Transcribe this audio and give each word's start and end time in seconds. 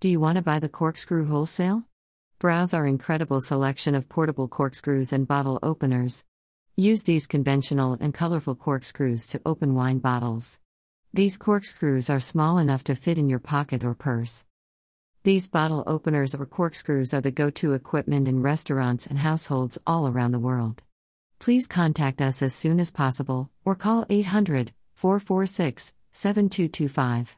Do 0.00 0.08
you 0.08 0.20
want 0.20 0.36
to 0.36 0.42
buy 0.42 0.60
the 0.60 0.68
corkscrew 0.68 1.26
wholesale? 1.26 1.82
Browse 2.38 2.72
our 2.72 2.86
incredible 2.86 3.40
selection 3.40 3.96
of 3.96 4.08
portable 4.08 4.46
corkscrews 4.46 5.12
and 5.12 5.26
bottle 5.26 5.58
openers. 5.60 6.24
Use 6.76 7.02
these 7.02 7.26
conventional 7.26 7.94
and 8.00 8.14
colorful 8.14 8.54
corkscrews 8.54 9.26
to 9.26 9.40
open 9.44 9.74
wine 9.74 9.98
bottles. 9.98 10.60
These 11.12 11.36
corkscrews 11.36 12.08
are 12.10 12.20
small 12.20 12.58
enough 12.58 12.84
to 12.84 12.94
fit 12.94 13.18
in 13.18 13.28
your 13.28 13.40
pocket 13.40 13.82
or 13.82 13.92
purse. 13.92 14.44
These 15.24 15.48
bottle 15.48 15.82
openers 15.84 16.32
or 16.32 16.46
corkscrews 16.46 17.12
are 17.12 17.20
the 17.20 17.32
go 17.32 17.50
to 17.50 17.72
equipment 17.72 18.28
in 18.28 18.40
restaurants 18.40 19.04
and 19.04 19.18
households 19.18 19.78
all 19.84 20.06
around 20.06 20.30
the 20.30 20.38
world. 20.38 20.80
Please 21.40 21.66
contact 21.66 22.20
us 22.20 22.40
as 22.40 22.54
soon 22.54 22.78
as 22.78 22.92
possible 22.92 23.50
or 23.64 23.74
call 23.74 24.06
800 24.08 24.70
446 24.94 25.92
7225. 26.12 27.36